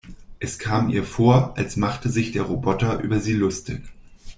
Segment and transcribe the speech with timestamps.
[0.39, 3.83] Es kam ihr vor, als machte sich der Roboter über sie lustig.